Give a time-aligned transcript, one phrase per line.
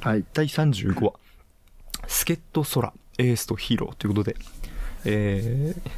[0.00, 0.24] はい。
[0.32, 1.12] 第35話
[2.08, 4.36] 「助っ人空エースとヒーロー」ということで、
[5.04, 5.90] えー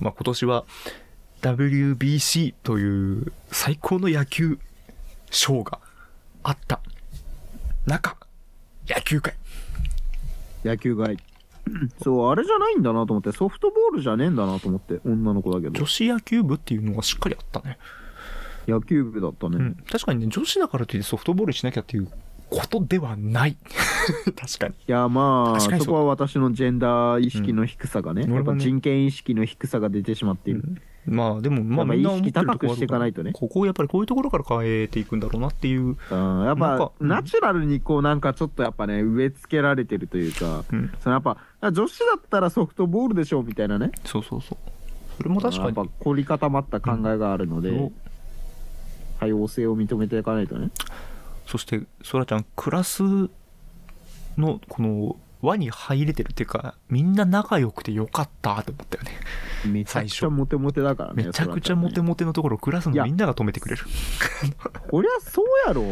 [0.00, 0.64] まあ、今年は
[1.42, 4.58] WBC という最高の野球
[5.30, 5.80] ショーが
[6.42, 6.80] あった
[7.86, 8.16] 中
[8.88, 9.34] 野球界
[10.64, 11.18] 野球外。
[12.02, 15.86] そう、あれじゃないんだなと思って、ソフトボールじゃねえんだなと思って、女の子だけど女。
[15.86, 17.78] 子野球部っていうのがしっかりあったね、
[18.66, 19.56] 野球部だったね。
[19.56, 22.08] うん、確かにね女子だからといってソフトボールしなきゃっていう
[22.54, 23.56] ことではない。
[24.36, 24.74] 確かに。
[24.74, 28.34] いやまあそこは私のジェンダー意識の低さがね、うん。
[28.34, 30.62] やっぱ人権意識の低さが出てしまっている、
[31.06, 33.32] まあでもまあみんな意識高くしていかないとね。
[33.32, 35.94] ここをやっぱりこういうところから変えていくんだろうなっていう、うん
[36.44, 43.90] やっなんかぱナチュラルにこうなんかちょっとやっぱね植え付けられてるというかうん、そのやっぱ女子だったらソフトボールでしょみたいなね。
[44.04, 44.58] そうそうそう。
[45.16, 45.76] それも確かに。
[45.76, 47.92] やっぱ凝り固まった考えがあるので、そう。
[49.20, 50.70] 多様性を認めていかないとね
[51.46, 53.02] そしてそらちゃんクラス
[54.36, 59.10] のこの輪に入れてるっていうかみんな仲良くてよかったって思ったよね。
[59.66, 60.26] めちゃくち最初。
[60.26, 63.84] ゃモテモテだからねめちゃくちゃモテモモテのところクラスのみんなが止めてくれる。
[64.90, 65.84] こりゃそうやろ。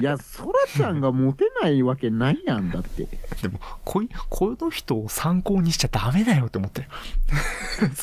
[0.00, 3.06] いやそらちゃんがモテないわけないやんだって。
[3.42, 6.88] でもこいこの人を参考にしちゃダメだよって思ってる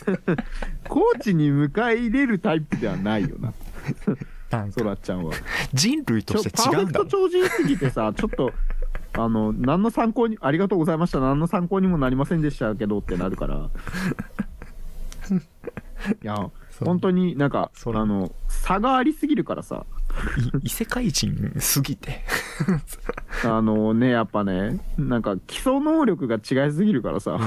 [0.87, 3.53] コーチに迎え入れるタイプではないよな
[4.49, 4.79] なんか。
[4.79, 5.33] そらちゃんは。
[5.73, 8.51] 人類としてちょパーフェクト違うんだもん超人すぎてさ ちょっと
[9.13, 13.69] あの何の参考にありがとうございました何の参考にもなりませんでしたけどってなるから。
[16.23, 19.85] いや本当になんかあの差がありすぎるからさ。
[20.63, 22.23] い異世界人すぎて。
[23.43, 27.37] あのねやっぱねなんか基礎能力が違いすぎるからさ、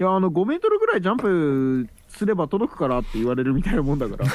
[0.00, 4.26] いやあの5メートルぐらいジャンプすれば届くからって言われるみたいなもんだから。
[4.26, 4.30] あ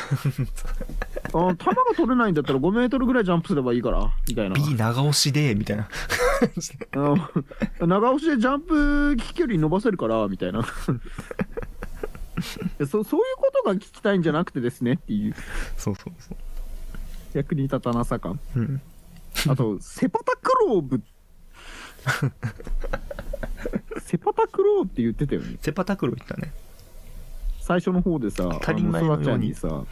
[1.55, 4.55] 球が取れないんだったら5メートルぐらいジャンプすればいいからみたいな。
[4.55, 5.87] B 長押しでみたいな。
[7.79, 10.63] 長押しでジャンプ飛距離伸ばせるからみたいな。
[12.87, 15.35] そそういうことが聞きたいんじゃなくてですねっていう。
[15.77, 16.37] そうそうそう。
[17.33, 18.39] 役に立たなさ感。
[18.55, 18.81] うん。
[19.47, 21.01] あとセパタクローブ。
[24.01, 25.57] セパタクローって言ってたよね。
[25.61, 26.51] セパタクロ言ったね
[27.69, 29.53] 最初の方でさ当たり前のように。
[29.53, 29.83] さ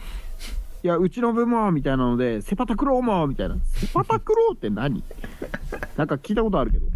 [0.82, 3.56] いやうちの部門みたいなのでセパタクローマーみたいな。
[3.66, 5.04] セパタクローって何？
[5.96, 6.86] なんか聞いたことあるけど。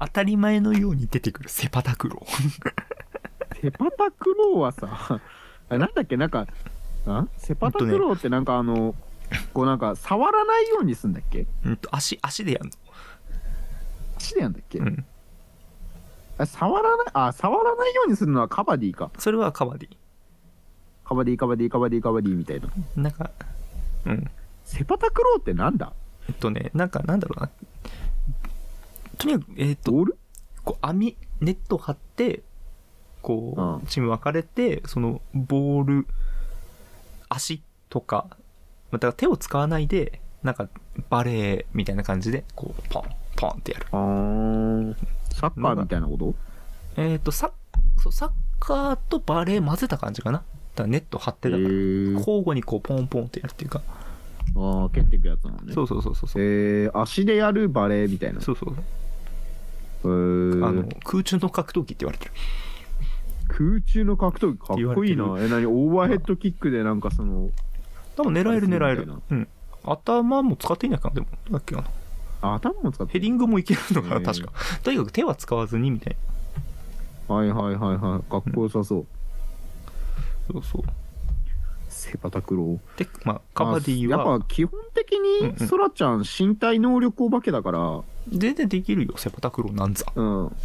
[0.00, 2.26] 当たり前のように出てくるセパタクロ
[3.62, 5.20] セパタクローはさ
[5.68, 6.16] あなんだっけ？
[6.16, 6.48] なんか
[7.06, 7.28] あ？
[7.36, 8.96] セパタクローってなんかあの、
[9.52, 11.46] こうなんか触らないようにすんだっけ？
[11.64, 12.70] うんと足足でやんの。
[14.16, 15.06] 足でやんだっけ、うん。
[16.38, 19.12] あ触らないあ触らないようにするのはカバディか。
[19.18, 19.96] それはカバディ
[21.04, 22.68] カバディカバディカバディカバディみたいな。
[22.96, 23.30] なんか
[24.06, 24.30] うん。
[24.64, 25.92] セパタクローってなんだ？
[26.28, 27.50] えっとねなんかなんだろうな。
[29.18, 29.92] とにかくえっと
[30.64, 32.42] こう網ネット張って
[33.22, 36.06] こうチーム分かれてそのボール
[37.28, 38.26] 足とか
[38.90, 40.68] また手を使わないでなんか
[41.10, 43.04] バレーみたいな感じでこうポン
[43.36, 43.86] ポンってやる。
[43.90, 46.34] サッカーみたいなこと？
[46.96, 47.50] えっ、とサッ
[48.00, 50.42] そうサッカーとバレー混ぜた感じかな
[50.74, 52.12] だネット張ってへだからー。
[52.12, 53.82] 交互にこうポンポンってやるっていうか。
[54.56, 55.72] ああ蹴っていくやつなのね。
[55.72, 56.42] そうそうそうそうそう。
[56.42, 58.40] えー、足でやるバレーみたいな。
[58.40, 58.74] そうそう
[60.04, 62.32] えー、あの空中の格闘技って言われてる。
[63.48, 65.24] 空中の格闘技かっこいいな。
[65.36, 65.66] 言え何？
[65.66, 67.50] オーバーヘッドキックでなんかその
[68.16, 69.08] 多分狙える狙える。
[69.30, 69.48] うん。
[69.84, 71.84] 頭も使っていいんだっけなでもどうだっけな。
[72.42, 74.52] あ頭も使ってヘディングもいけるのかな確か。
[74.82, 76.16] とにかく手は使わずにみたい
[77.28, 78.30] はいはいはいはい。
[78.30, 79.06] かっこよさそう、な
[80.50, 80.82] そうそう。
[81.88, 85.56] セパタクローでまあカバディはあやっぱ基本的うんうん。
[85.56, 88.02] にソラちゃん身体能力お化けだから。
[88.28, 90.06] 全然できるよセパタクローなんざ。
[90.14, 90.56] うん、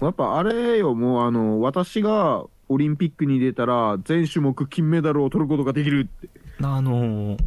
[0.00, 6.28] やっぱあれよもうあの私がオリンピックに出たら全種目金メダルを取ることができるって。
[6.62, 7.38] あのー。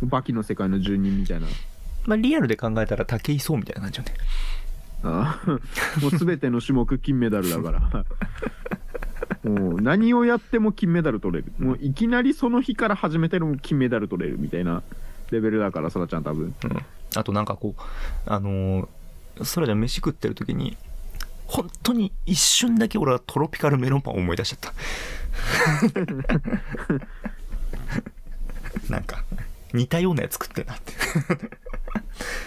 [0.02, 1.46] バキの世界の住人みたいな。
[2.06, 4.14] まあリアルで考えたら武井壮みたいな感じよね。
[5.04, 5.40] あ
[6.00, 7.80] もう全ての種目金メダルだから
[9.44, 11.52] もう何をやっても金メダル取れる。
[11.58, 14.82] もういきなりその日から始めても金メダル取れるみたいな
[15.30, 16.54] レベルだからそらちゃん多分。
[16.64, 16.76] うん。
[17.14, 17.80] あとなんかこう
[18.26, 20.76] あのー、そらじゃん飯食ってる時に
[21.46, 24.72] 本当に一瞬だけ俺はトロピカルメロンパンを思い出しちゃった。
[28.88, 29.22] なんか
[29.72, 30.92] 似たようなやつ食ってんなって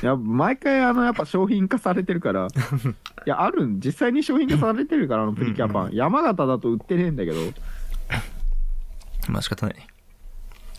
[0.01, 2.47] いや毎回あのやっぱ商品化されてるから。
[3.25, 5.91] いやあるん実際に商品化されてるからあのプリキュアパン。
[5.93, 7.37] 山形だと売ってねえんだけど。
[9.29, 9.75] まあ仕方ない。
[9.75, 9.87] ね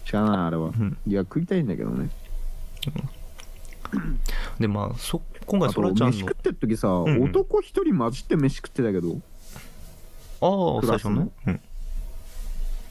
[0.05, 0.97] 知らないあれは、ん。
[1.07, 2.11] いや食いたいんだけどね。
[4.59, 6.13] でまあそ今回そらちゃんの。
[6.13, 7.23] 飯食ってる時さ、んうん。
[7.25, 9.21] 男一人混じって飯食ってたけど。
[10.41, 11.15] ああクラスの。
[11.15, 11.31] 最初ね。
[11.47, 11.61] うん。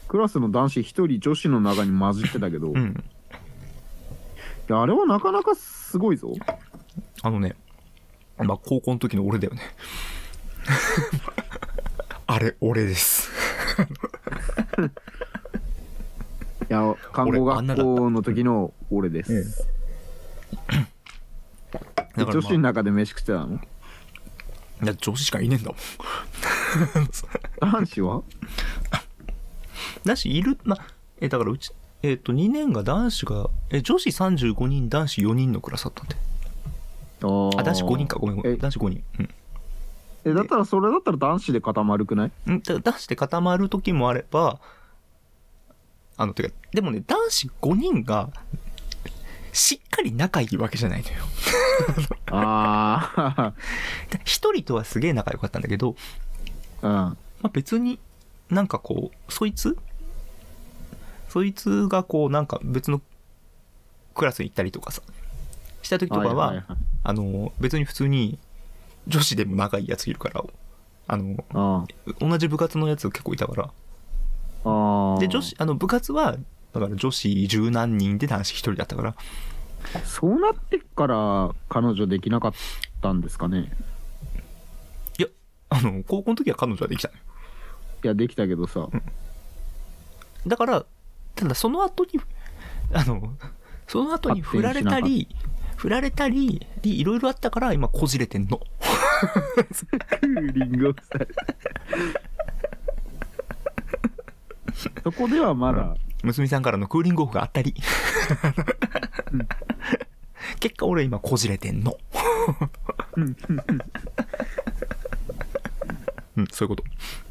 [0.08, 3.04] クラスの男子一人女子の中に混じってたけど、いうん
[4.68, 6.32] やあれはなかなかすごいぞ。
[7.22, 7.54] あのね
[8.38, 9.62] まあ高校の時の俺だよね。
[12.26, 13.30] あれ俺です。
[16.68, 19.44] いや看護学校の時の俺です、で
[21.70, 21.84] だか
[22.16, 23.60] ら、女子のま中で飯食ってたの？
[24.80, 25.78] あ、いや女子しかいねえんだもん。
[27.60, 28.22] 男子は？
[30.04, 30.86] だしいるまあ
[31.20, 31.70] えだからうち
[32.06, 36.14] えっ、と2年が男子がえ女子35人男子4人のクラスだったんで。
[37.22, 37.60] あー。
[37.60, 38.18] あ男子5人か。
[38.20, 38.52] ごめんごめん。
[38.54, 38.56] え。
[38.56, 39.02] 男子5人。
[39.18, 39.30] うん。
[40.24, 42.32] えだったらそれだったら男子で固まるくない？
[42.46, 44.60] うんだ男子で固まる時もあれば
[46.16, 48.30] あのてかでもね男子5人が
[49.52, 51.14] しっかり仲いいわけじゃないのよ。
[52.30, 53.52] あ
[54.10, 55.96] で一人とはすげえ仲良かったんだけど、
[56.82, 56.92] あうん。
[56.92, 57.98] まあ、別に
[58.50, 59.76] なんかこうそいつ
[61.36, 63.02] そいつがこうなんか別の
[64.14, 65.02] クラスに行ったりとかさ
[65.82, 66.62] した時とかは、いいい。
[67.04, 68.38] あの別に普通に
[69.06, 70.42] 女子でも仲いいやついるから
[71.06, 71.84] あのあ
[72.20, 73.64] 同じ部活のやつ結構いたから。
[73.64, 73.68] あ
[74.64, 75.16] あ。
[75.16, 76.38] あで女子あの部活は
[76.72, 79.14] だから女子十何人で男子一人だったから。
[80.06, 82.52] そうなってから彼女できなかっ
[83.02, 83.70] たんですかね？
[85.18, 85.28] いや
[85.68, 87.20] あの高校の時は彼女はできたのよ。
[88.04, 88.88] いやできたけどさ、
[90.46, 90.86] だから
[91.36, 92.10] ただその後に
[92.92, 93.36] あの
[93.86, 95.28] その後に振られたり
[95.76, 98.58] 振られたりいろいろあったから今こじれてんの。
[98.58, 101.28] クーリングオフされ
[105.02, 107.74] そこではまだ、娘さんからのクーリングオフがあったり。
[109.32, 109.48] うん。
[110.60, 111.96] 結果俺今こじれてんの。
[113.16, 113.36] うん。
[116.36, 116.46] うん。
[116.50, 116.82] そういうこと。
[116.82, 117.25] はい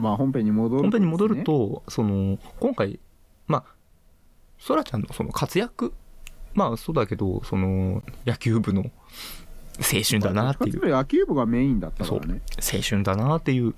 [0.00, 2.98] まあ本編に戻る本編に戻ると、その今回
[3.46, 3.64] まあ
[4.58, 5.92] そらちゃんのその活躍
[6.54, 8.90] まあそうだけどその野球部の
[9.78, 10.88] 青春だなっていう。
[10.88, 12.40] 野球部がメインだったからね。
[12.58, 13.74] 青春だなっていう、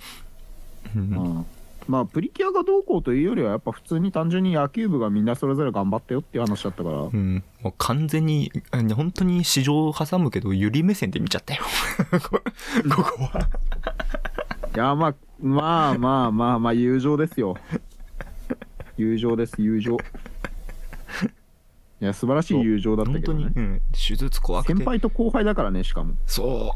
[0.96, 1.00] うん。
[1.00, 1.04] う
[1.40, 1.46] ん
[1.88, 6.96] まあプリキュアがどうこうというよりはやっぱ普通に単純に野球部がみんなそれぞれ頑張ったよっていう話だったから。
[6.96, 11.64] うん、もう完全にあ本当に市場を挟むけどゆり目線で見ちゃったよ。
[12.30, 12.40] こ
[13.02, 13.48] ここは。
[14.74, 17.56] いやまあまあまあまあまあ友情ですよ。
[18.96, 19.96] 友情です友情。
[22.00, 24.74] いや素晴らしい友情だった本当に、けどねうん、手術怖くて。
[24.74, 26.14] 先輩と後輩だからねしかも。
[26.26, 26.72] そ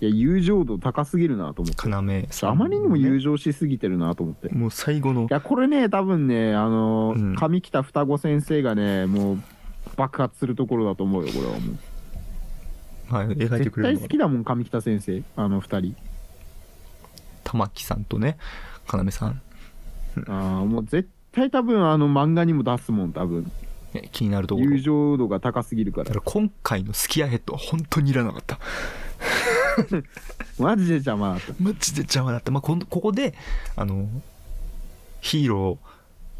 [0.00, 1.88] いや友情度高すぎるなと思って。
[1.88, 4.48] う要あまりにも友情しすぎてるなと思って。
[4.48, 5.26] いもう最後の。
[5.30, 7.36] やこれね多分ねあのうん。
[7.36, 9.38] 上北双子先生がねもう
[9.96, 11.76] 爆発するところだと思うよこれはもう。
[13.08, 14.00] まあ、描いて絶くれるのは。
[14.00, 15.22] 対好きだもん上北先生。
[15.36, 15.96] あの二人
[17.50, 18.36] 玉木さんとね
[18.92, 19.42] 要さん、
[20.26, 23.50] あーもう絶対多分あの漫画にも出すもん多分。
[23.92, 24.68] ね気になるところ。
[24.68, 26.04] 友情度が高すぎるから。
[26.04, 28.58] だから今回のスキアヘッドは本当にいらなかった。
[30.58, 31.54] マジで邪魔だった。
[31.60, 33.34] マジで邪魔だった、まあ、こんここで
[33.76, 34.08] あの
[35.20, 35.78] ヒーロ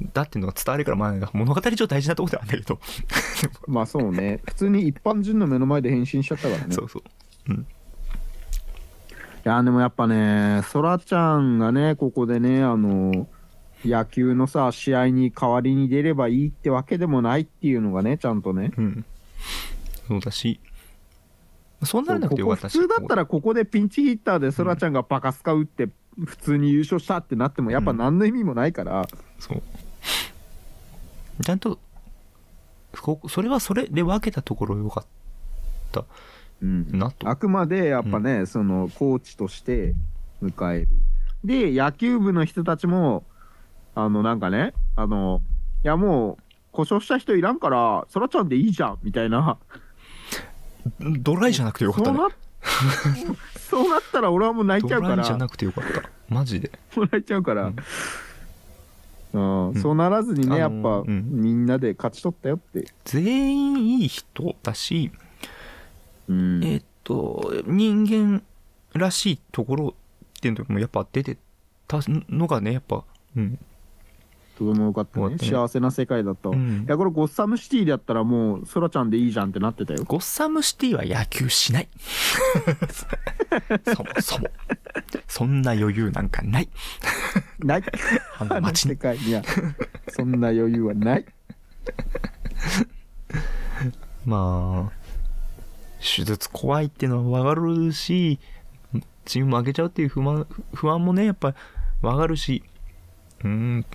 [0.01, 2.81] ーだっていうのが伝わるから、まあ、物語上大事なところではあるんだけど。
[3.67, 4.41] まあそうね。
[4.47, 6.75] 普通に一般人の目の前で変身しちゃったからね。
[6.75, 7.67] そうそう
[9.45, 13.27] いやでもやっぱねそらちゃんがねここでねあの
[13.85, 18.73] 野球のさ試合に代わりに出ればいいってわけでもないっていうのがねちゃんとね。
[18.77, 19.05] うん。
[20.09, 20.61] そうだし。
[21.83, 25.89] そうならなくてよかったしここ普通だったらここでピンチヒッターでそらちゃんがバカスカ打って
[26.27, 29.07] 普通に優勝したってなってもやっぱ何の意味もないから、
[29.39, 29.63] そう。
[31.43, 31.79] ちゃんと
[33.01, 35.07] こそれはそれで分けたところよかっ
[35.93, 36.05] た
[37.25, 39.95] あくまでやっぱね、そのコーチとして
[40.43, 40.89] 迎える。
[41.45, 43.25] で野球部の人たちも
[43.95, 45.41] あのなんかねあの
[45.85, 49.59] いやもう故障した人いらんからそらちゃんでいいじゃんみたいな。
[50.99, 52.19] ドライじゃなくてよかったね。
[52.19, 52.35] そうな
[53.59, 55.17] そうなったら俺はもう泣いちゃうから。
[55.17, 56.09] ドライじゃなくてよかった。
[56.29, 56.71] マジで。
[56.97, 57.77] もらえちゃうから、うん。
[59.33, 59.81] うんん。
[59.81, 61.29] そうならずにね、あのやっぱ、うん。
[61.31, 65.11] みんなで勝ち取ったよって、全員いい人だし、
[66.31, 66.65] うん。
[66.65, 68.43] えーっと人間
[68.93, 69.95] らしいところ
[70.39, 71.39] っていうのもやっぱ出て
[71.89, 73.05] たのがねやっぱ
[73.37, 73.59] うん、
[74.59, 75.39] とてもよかったね。
[75.39, 76.51] 幸せな世界だった。
[76.51, 76.85] うん。
[76.87, 80.05] やこれゴッサムシティだったらもうそらちゃんでいいじゃんってなってたよ。
[80.05, 81.89] ゴッサムシティは野球しない。
[83.95, 84.51] そもそも。
[85.29, 86.69] そんな余裕なんかない。
[87.61, 87.83] ない。
[88.39, 89.43] あの街世に界には。
[90.09, 91.25] そんな余裕はない。
[94.27, 95.00] まあ
[96.01, 98.39] 手術怖いっていうのは分かるし
[99.25, 101.55] チーム負けちゃうっていう不満不安もねやっぱ
[102.03, 102.63] 分かるし
[103.45, 103.87] うーん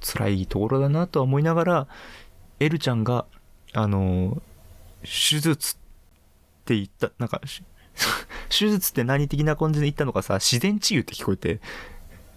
[0.00, 1.86] 辛いところだなとは思いながら
[2.60, 3.24] エルちゃんが
[3.72, 4.40] あの
[5.02, 5.78] 手術っ
[6.64, 7.62] て言ったなんかし
[8.48, 11.60] 手術って何的な感じで言ったのかさ自然治癒って聞こえて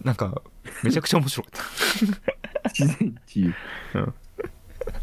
[0.02, 0.42] なんか
[0.82, 2.68] めちゃくちゃ面白かった。
[2.70, 3.54] 自然治癒。
[3.94, 4.14] うん。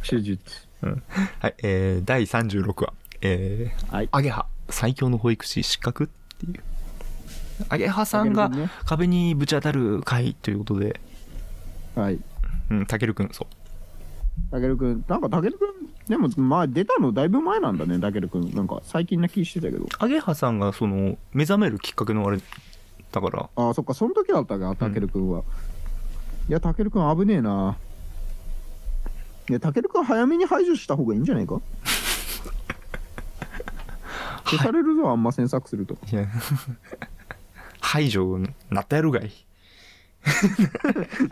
[0.07, 4.09] 手術はい、えー、第36話、えー、はい。
[4.11, 6.07] アゲハ最強の保育士失格っ
[6.37, 6.63] ていう。
[7.67, 8.49] アゲハさんが
[8.85, 10.99] 壁にぶち当たる回ということで。
[11.95, 12.19] はい。
[12.71, 14.51] うんたけるくんそう。
[14.51, 18.53] たけるくんなんかたけるくんでもまあ出たのだいぶ前なんだねたけるくん。
[18.55, 19.85] なんか最近な気してたけど。
[19.99, 22.39] アゲハさんがその目覚めるきっかけのあれ
[23.11, 23.49] だから。
[23.55, 25.43] ああそっかその時だったかたけるくんは、
[26.47, 27.75] いやたけるくん危ねえな。
[29.49, 31.59] いやたけるくん早めに排除した方がいいんじゃないか？
[34.49, 35.97] 消されるぞあんま詮索すると。
[36.11, 36.27] いや。
[37.81, 38.39] 排除
[38.69, 39.31] なったやるがい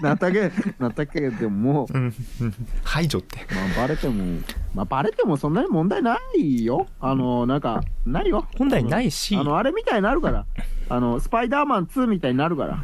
[0.02, 1.50] なったけなったけでも。
[1.50, 2.14] もうん。
[2.42, 3.40] うん排除って。
[3.52, 4.42] う、まあ、バレても
[4.74, 6.88] まあバレてもそんなに問題ないよ。
[7.00, 8.48] あのなんかないよ。
[8.58, 9.36] 本来ないし。
[9.36, 10.46] あのあれみたいになるから。
[10.90, 12.84] あのスパイダーマン2みたいになるから。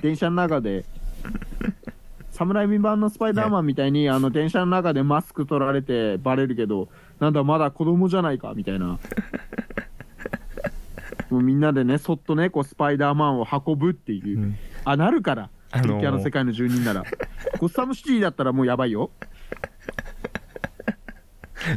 [0.00, 0.84] 電車の中で。
[2.30, 6.88] 侍未版のスパイダーマンみたいにあの電車の中でマスク取られてバレるけど
[7.20, 8.98] なんだまだ子供じゃないかみたいな。
[11.30, 14.56] もうみんなでねそっとねこうスパイダーマンを運ぶっていう、うん。
[14.84, 15.50] あなるから。
[15.70, 15.86] あのー。
[15.88, 17.04] プリキュアの世界の住人なら。
[17.58, 19.10] ゴッサムシティだったらもうやばいよ。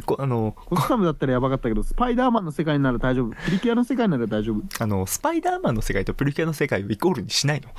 [0.04, 3.30] こあのゴッサムだったらやばかったけどスパイダーマンの世界なら大丈夫。
[3.44, 4.82] プリキュアの世界なら大丈夫。
[4.82, 7.68] あのスパイダーマンの世界とプリキュアの世界をイコールにしないの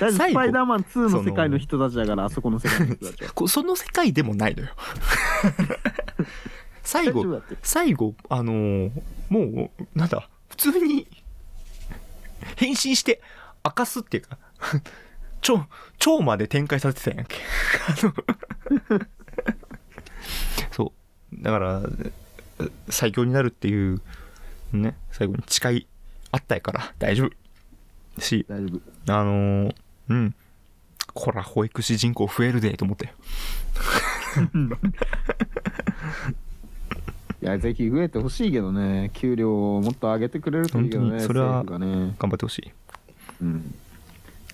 [0.00, 0.32] 大丈夫最後。
[0.32, 4.68] スパイダーマン2の世界の人たちだからあそこの世界の人たち その世界でもないのよ。
[6.82, 8.90] 最後最後あのー
[9.30, 11.06] もうなんだ普通に
[12.56, 13.22] 変身して
[13.64, 14.38] 明かすっていうか
[15.40, 15.64] 超
[15.98, 17.36] 超まで展開されてたやんけ。
[17.88, 18.14] あの
[20.72, 20.92] そ
[21.32, 21.42] う。
[21.42, 21.82] だから
[22.88, 24.00] 最強になるっていう
[24.72, 25.86] ね最後に誓い
[26.30, 28.20] あったやから大丈夫。
[28.20, 29.12] し大丈夫。
[29.12, 29.74] あのー
[30.08, 30.34] うん。
[31.12, 33.12] こら保育士人口増えるでと思って。
[37.42, 39.10] いやぜひ増えてほしいけどね。
[39.14, 41.22] 給料をもっと上げてくれるといいけどねに。
[41.22, 42.14] それはね。
[42.18, 42.72] 頑張ってほしい。
[43.42, 43.74] うん。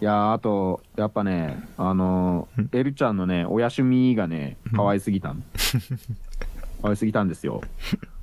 [0.00, 2.68] いやあとやっぱねあのうん。
[2.72, 5.42] エルちゃんのねおやしみがね可愛すぎたん。
[6.82, 7.62] 可愛すぎたんですよ。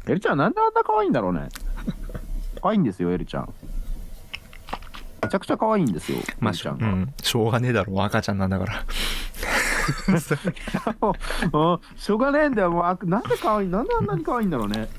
[0.08, 1.50] エルちゃんなんであんな可愛いんだろうね。
[2.62, 3.54] 可愛いんですよエルちゃん
[5.22, 8.86] めちゃくちゃ可愛いんですよまあしちゃんが、うん、しょうがねえだろ赤ちゃんなんだから。
[11.52, 14.90] も うしょうがねえんだよもうあなんで可愛いなんであんなに可愛いんだろうね。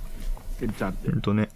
[0.60, 1.10] エルちゃんって。
[1.10, 1.48] ほんとね。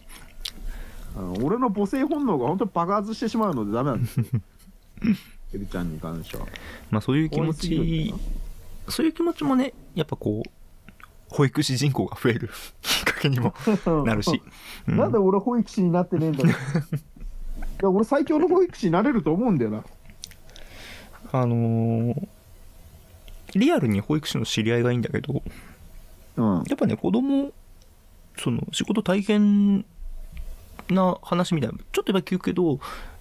[1.42, 4.24] 俺の母性本能が本当に爆発してしまうのでダメなんですよ。
[5.54, 6.46] エルちゃんに関しては。
[6.90, 8.14] まあそういう気持ち
[8.88, 10.50] そういう気持ちもねやっぱこう
[11.28, 12.50] 保育士人口が増える
[12.82, 13.54] きっかけにも
[14.04, 14.42] なるし、
[14.86, 16.54] うなんで俺保育士になってねえんだろうい
[17.82, 19.84] や俺最強の保育士になれると思うんだよな。
[21.32, 22.28] あのー
[23.54, 25.42] リアルに保育士の知り合いがいいんだけど
[26.36, 26.54] うん。
[26.68, 27.52] やっぱね子供
[28.38, 29.84] その仕事大変
[30.88, 32.78] な話みたいなちょっとやっぱ聞くけどやっ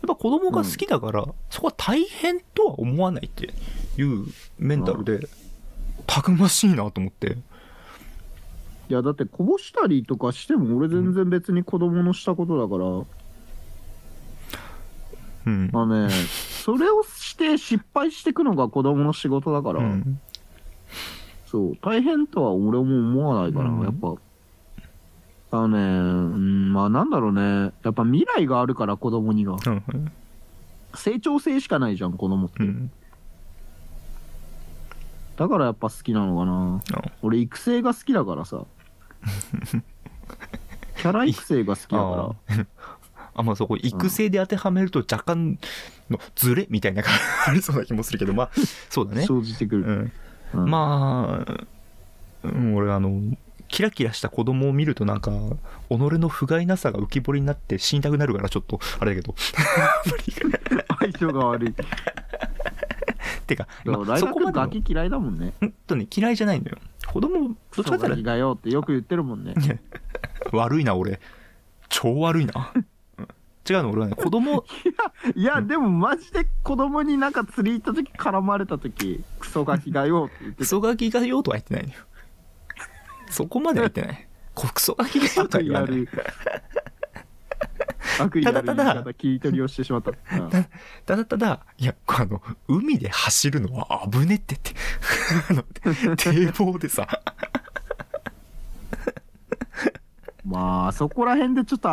[0.08, 3.53] ぱ子供が好きだから、そこは大変とは思わないって
[3.98, 4.25] いう
[4.58, 5.27] メンタルで、
[6.08, 7.38] たくましいなと思って。
[8.89, 13.06] いやだってこぼしたりとかしても俺全然別に子供のしたことだから、
[15.45, 16.10] うん、まあね
[16.63, 20.19] それをして失敗していくのが子供の仕事だから、うん。
[21.48, 21.77] そう。
[21.81, 23.81] 大変とは俺も思わないから、うん。
[23.81, 24.15] やっぱ。
[25.53, 27.74] あのねうんまあなんだろうね。
[27.83, 29.57] やっぱ未来があるから子供には。
[29.65, 30.12] うん
[30.93, 32.91] 成長性しかないじゃん子供って、うん。
[35.38, 36.81] だからやっぱ好きなのかな。
[37.00, 37.12] あ。
[37.21, 38.65] 俺育成が好きだからさ。
[40.98, 42.67] キャラ育成が好きだから
[43.33, 45.57] あまあそこ育成で当てはめると若干
[46.09, 47.13] のズレみたいなのが
[47.47, 48.50] ありそうな気もするけどまあ
[48.89, 50.11] そうだね、生じてくる、うん、
[50.53, 50.69] うん。
[50.69, 53.21] まあ、うん、俺あの
[53.71, 55.31] キラキラした子供を見るとなんか
[55.89, 59.33] 己の不甲斐なさが浮き彫りになって死にたくなるからちょっとあれだけど。
[61.00, 61.73] 相性が悪い。
[63.47, 65.53] てか、まあそこまでガキ嫌いだもんね。
[65.59, 66.77] ほんとね嫌いじゃないのよ。
[67.07, 69.53] 子供どっちかって言っクソガキがよってよく言ってるもんね。
[69.53, 69.69] た
[70.51, 71.19] ら悪いな俺。
[71.88, 72.73] 超悪いな
[73.70, 73.91] 違うの？
[73.91, 74.65] 俺はね子供
[75.36, 82.00] いやでもマジで子供になんか釣り行った時絡まれた時クソガキがよって言ってクソガキがようとは言ってないのよ。
[83.30, 84.27] そこまでは言ってない。
[84.53, 85.96] こクソガキがようとは言わない。
[85.96, 86.10] る。
[88.20, 90.12] 悪意あるただただ言い方切り取りをしてしまった。
[91.06, 94.72] ただただいやあの海で走るのは危ねってって。
[95.50, 97.08] あの堤防でさ
[100.51, 101.89] まあそこら辺でちょっと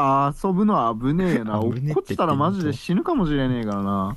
[0.49, 1.61] 遊ぶのは危ねえよな。
[1.62, 4.17] 落っこちたらマジで死ぬかもしれねえからな。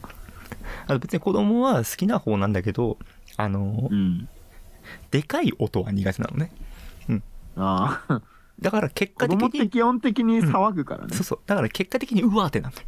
[0.87, 2.97] あの別に子供は好きな方なんだけど
[3.37, 4.27] あのうん。
[5.11, 6.51] でかい音は苦手なのね。
[7.55, 8.21] ああ。
[8.59, 11.15] だから結子果的に供って基本的に騒ぐからね。
[11.15, 11.39] そう、そう。
[11.45, 12.87] だから結果的にうわーってなるのよ。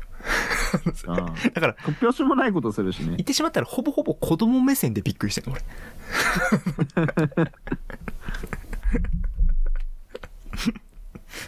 [1.53, 3.07] だから突拍子もないことするしね。
[3.09, 5.63] 言ってしまったらほぼほぼ子供目線でびっくりしてるの俺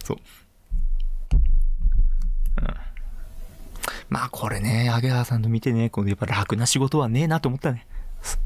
[0.06, 0.18] そう、
[2.62, 2.68] うん、
[4.08, 7.88] まあこれねアゲハさんの見てねこのやっぱ楽な仕事はねえなと思ったね。
[8.22, 8.40] す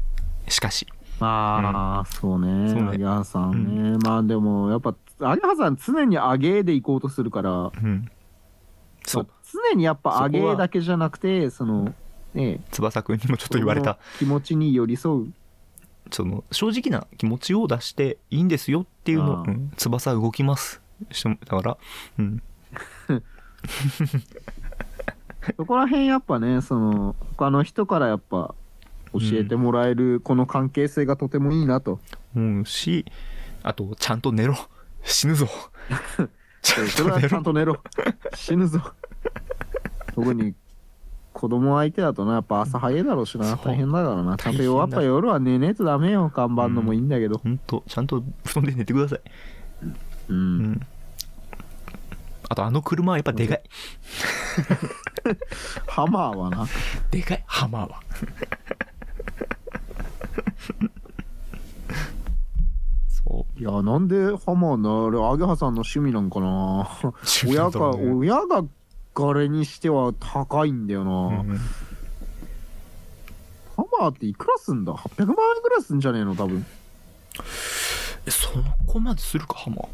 [0.48, 0.86] しかし。
[1.20, 2.88] まあ、そうねそうね。
[2.88, 7.50] アゲハさんね、まあでもやっぱアゲハさん常にアゲーで行こうとするから。
[7.50, 8.10] うん。
[9.04, 9.26] そう。
[9.70, 11.94] 常にやっぱアゲだけじゃなくてその
[12.32, 13.98] ね翼くんにもちょっと言われた。
[14.18, 15.32] 気持ちに寄り添う。
[16.10, 19.44] その正直な気持ちを出していいんですよっていうの。
[19.46, 21.76] うん、翼動きますしてもだから？
[22.18, 22.42] うん。
[25.56, 28.54] そこら辺やっぱねその他の人からやっぱ
[29.12, 31.98] 教えてもらえるこの関係性がとてもいいなと、
[32.36, 33.04] 思うし
[33.62, 34.54] あとちゃんと寝ろ。
[35.02, 35.48] 死ぬぞ。
[36.62, 37.40] ちゃんと寝ろ。
[37.40, 37.82] んと寝ろ。
[38.34, 38.80] 死ぬぞ。
[40.14, 40.54] 特に
[41.32, 43.56] 子供相手だとなやっぱ朝早いだろうしな。
[43.56, 44.36] 大変だからな。
[44.36, 46.30] ちゃんとやっぱ夜は寝ねえとダメよ。
[46.34, 47.38] 看板のもいいんだけど。
[47.38, 47.82] ほんと。
[47.88, 49.20] ちゃんと布団で寝てください
[50.30, 50.80] うん、うん。
[52.48, 53.62] あとあの車はやっぱでかい。
[55.86, 56.66] ハマーはな。
[57.10, 57.44] でかい。
[57.46, 58.00] ハマーは。
[63.08, 63.60] そう。
[63.60, 66.88] いやなんでハマーなあれアゲハさんの趣味なんかな。
[67.46, 68.12] 親が、ね。
[68.12, 68.64] 親が
[69.14, 71.58] ガレにしては高いんだよな、うん
[73.76, 76.34] ハマーっていくらすんだ ?800 万円ぐらいすんじゃねえの？
[76.36, 76.66] 多分。
[78.26, 78.50] えそ
[78.86, 79.88] こまでするかハマー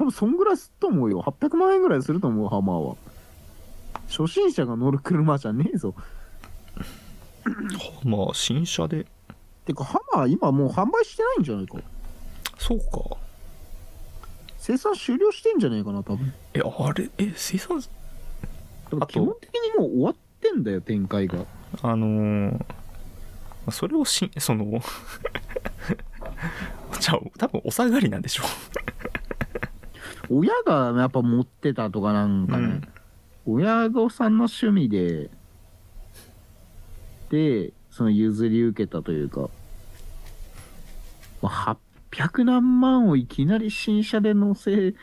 [0.00, 1.20] 多分そんぐらいすると思うよ。
[1.20, 2.96] 800万円ぐらいすると思うハマーは。
[4.08, 5.94] 初心者が乗る車じゃねえぞ。
[7.44, 7.50] ハ
[8.04, 9.04] マー新車で。
[9.66, 11.76] てかハマー今もう販売してないんじゃないか。
[12.56, 13.18] そうか。
[14.56, 16.32] 生産終了してんじゃねえかな多分。
[16.54, 17.10] えあれ？
[17.18, 17.78] え生産？
[17.80, 21.44] あと基本的にもう終わってんだよ展開が。
[21.82, 22.64] あのー
[23.70, 24.64] それをしその
[26.98, 28.44] じゃあ多分お下がりなんでしょ
[30.30, 32.82] 親がやっぱ持ってたとかなんかね、
[33.46, 35.28] 親御さんの趣味で
[37.30, 39.50] でその譲り受けたというか、
[41.42, 41.76] まあ、
[42.12, 44.94] 800何万をいきなり新車で乗せ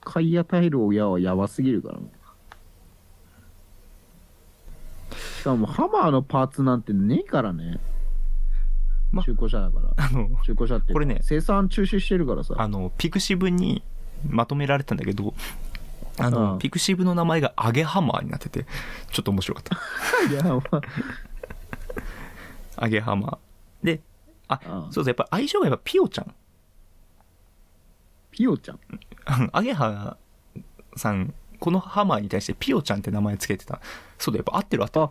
[0.00, 2.04] 買い与える親はやばすぎるからね。
[5.40, 7.80] しかもハマーのパーツなんてねえからね、
[9.10, 10.04] ま中古車だから。
[10.04, 12.54] あの中古車ってこれね生産中止してるからさ。
[12.58, 13.82] あのピクシブに
[14.28, 15.34] まとめられたんだけど
[16.18, 16.58] あの、うん。
[16.58, 18.66] ピクシブの名前がアゲハマーになってて
[19.10, 19.76] ちょっと面白かった。
[22.76, 23.86] アゲハマー。
[23.86, 24.00] で
[24.48, 26.34] ああそうそうやっぱ相性がやっぱピオちゃん。
[28.30, 28.78] ピオちゃん？
[29.52, 30.16] アゲハ
[30.96, 33.80] さんこのハマーに対してピオちゃんって名前つけてた。
[34.18, 35.04] そうだやっぱ合ってる合ってる。
[35.06, 35.10] あ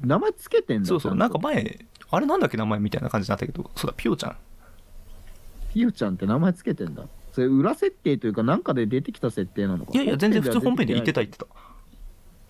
[0.00, 0.88] 名前つけてんだ。
[0.88, 4.36] そうそうなんか前あれなんだっけ名前みたいな感じになったけどそうだピオちゃん。
[5.72, 11.46] ピオちゃんって名前つけてんだそれ裏設定というかなんかで出てきた設定なのかいやいや全然普通本編で言ってたあ言ってた。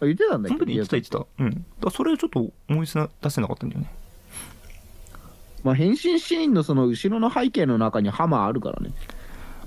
[0.00, 1.18] 言ってたんだ本編で言ってた言ってた。
[1.20, 1.64] たうん。
[1.80, 3.90] だそれをちょっと思い出せなかったんだよね。
[5.62, 8.90] まあ変身シーンのその後ろの背景の中にハマーあるからね。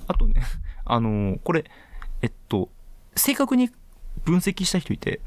[0.08, 0.36] あとね
[0.84, 1.64] あのーこれ
[2.22, 2.70] えっと
[3.16, 3.70] 正確に
[4.26, 5.22] 分析した人いて。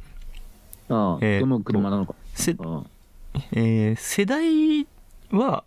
[0.90, 2.14] ああ、えーどの車なのか。
[2.34, 2.84] せあ
[3.52, 4.86] えー世代
[5.30, 5.64] は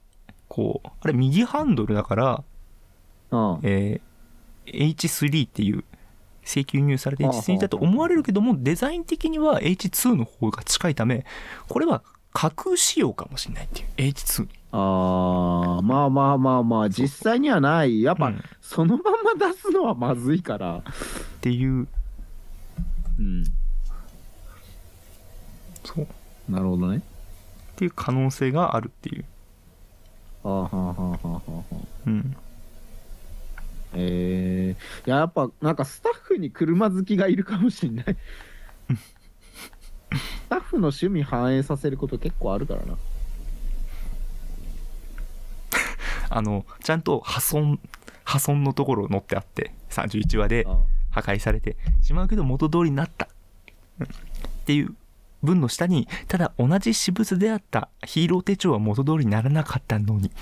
[0.48, 2.44] こうあれ右ハンドルだから、
[3.32, 3.60] あああ。
[3.64, 4.11] えー
[4.74, 5.84] H3 っていう
[6.44, 11.26] 請求入されてああ H3 だと思われるけどもデザイン的には H2 の方が近いため
[11.68, 12.04] これは
[12.34, 14.50] 架空仕様かもしれないっていう H2 に。
[14.74, 18.04] ああまあまあまあまあ実際にはない。
[18.04, 18.42] やっぱ、うん。
[18.62, 20.78] そのまま出すのはまずいから。
[20.78, 20.84] っ
[21.42, 21.90] ていう。
[23.20, 23.44] うん。
[25.84, 26.04] そう。
[26.04, 26.08] っ
[26.48, 27.02] なるほどね。
[27.82, 29.26] ていう可能性があるっていう、
[30.44, 32.36] ああはあはあはあはあうん、
[33.94, 38.06] えー、いややっぱなんかスタッフに車好きがいるかもしんない。
[40.14, 42.98] スタッフの趣味反映させること結構あるからな。
[46.30, 47.80] あのちゃんと破損
[48.24, 50.78] 破損のところ載ってあって31話であ。
[51.12, 53.28] 破壊されてしまうけど元通りになった、
[54.00, 54.06] うん。
[54.06, 54.10] っ
[54.66, 54.96] ていう
[55.44, 60.32] 文の下にただ同じ私物であったヒーロー手帳は元通りにならなかったのに。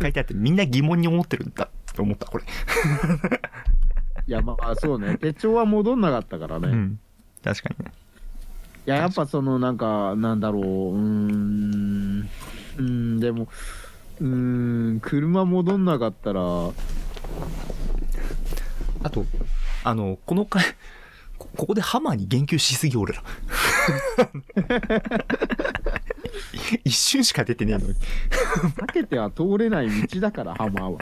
[0.00, 2.44] 書いてあってみんな疑問に思ってるんだって思ったこれ、
[4.26, 5.16] いやまあそうね。
[5.18, 6.98] 手帳は戻んなかったからね、いうん。
[7.42, 7.92] 確かにね。
[8.84, 10.62] ややっぱそのなんかなんだろう。
[10.62, 12.28] うーん。
[12.76, 13.48] うーんでも
[14.20, 16.40] うーん車戻んなかったら。
[19.02, 19.24] あと
[19.84, 20.62] あのこの回
[21.38, 23.22] こここでハマーに言及しすぎ俺ら。
[26.84, 27.94] 一瞬しか出てねえのに。
[27.94, 30.98] 避けては通れない道だからハマーは。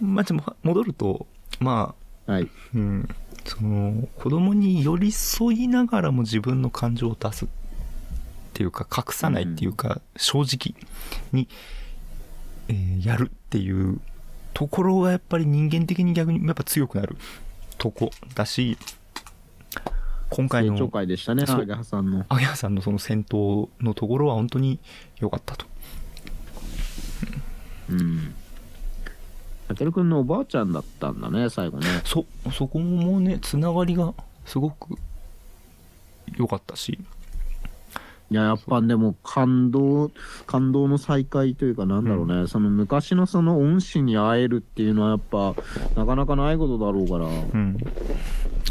[0.00, 1.26] まあでも戻ると
[1.60, 1.94] ま
[2.26, 2.48] あはい。
[2.74, 3.08] うん、
[3.44, 7.48] その子供に寄り添いながらも自分の感情を出すっ
[8.54, 10.74] ていうか隠さないっていうか、正直
[11.32, 11.48] に、
[12.68, 14.00] えーやるっていう
[14.54, 17.16] ところがやっぱり人間的に逆にやっぱ強くなる
[17.78, 18.78] とこだし
[20.30, 22.26] 今回のねアゲハさんの。
[22.28, 24.80] アゲハさんのその戦闘のところは本当に
[25.20, 25.66] 良かったと。
[27.90, 28.34] うん。
[29.68, 31.86] たけるくんのおばあちゃんだったんだね最後ね。
[32.04, 34.12] そそこもねつながりが
[34.44, 34.96] すごく
[36.36, 36.98] 良かったし
[38.30, 40.10] いややっぱでも感動
[40.46, 45.54] 感動の再会というかなんだろうね、その昔のその恩師に会えるっていうのはやっぱ
[45.94, 47.26] なかなかないことだろうから。
[47.26, 47.76] うん。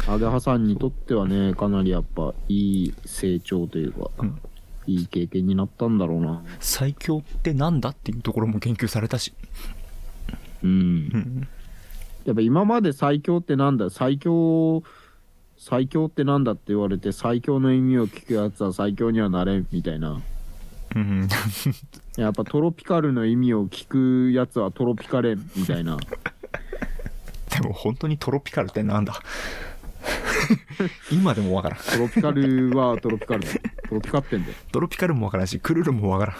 [0.06, 4.40] アゲハさんにとってはねかなりやっぱいい成長というか、うん。
[4.86, 6.42] いい経験になったんだろうな。
[6.60, 9.32] 最強ってなんだっていうところも言及されたし、
[10.62, 10.70] うん。
[10.70, 11.48] うん、
[12.26, 13.88] やっぱ今まで最強ってなんだ？
[13.88, 14.82] 最強
[15.66, 20.20] 最強ってなんだって言われて最強の意味を聞くやつは最強にはなれんみたいな。
[20.94, 21.26] うん、
[22.18, 25.96] やっぱトロピカルの意味を聞くやつはトロピカレンみたいな。
[27.48, 29.14] でも本当にトロピカルってなんだ？
[31.10, 31.78] 今でもわからん。
[31.78, 33.48] トロピカルはトロピカルだ
[33.88, 34.54] トロピカってんだよ。
[34.70, 36.36] トロピカルもわからんしクルルもわからん。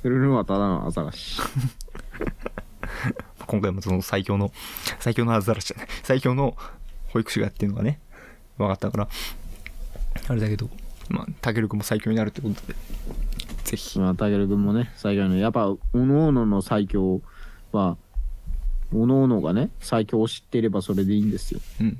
[0.00, 1.38] フルルンはただのアザラシ。
[3.46, 4.50] 今回もその最強の
[5.00, 5.88] 最強のアザラシじゃない。
[6.02, 6.56] 最強の
[7.14, 8.00] 保育士がっていうのがね。
[8.58, 9.08] 分かったから
[10.28, 10.68] あれだけど
[11.08, 12.74] まあたけるくんも最強になるってことで。
[13.64, 13.98] ぜひ。
[14.00, 17.20] まあたけるくんもね最強のやっぱおのおのの最強
[17.72, 17.96] は
[18.92, 21.60] おのおのがね最強を知っていればそれでいいんですよ。
[21.80, 21.98] うん。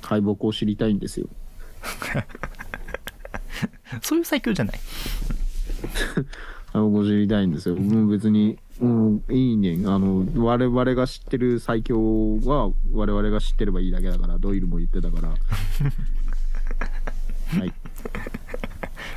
[0.00, 1.28] 敗北を知りたいんですよ。
[4.00, 4.80] そういう最強じゃない。
[6.72, 7.76] 敗北を知りたいんですよ。
[7.76, 9.78] もう別にうんいいね。
[9.86, 15.28] あの我々が知ってる最強は我々が知ってればいいだけだからドイルも言ってたから。
[17.58, 17.72] はい。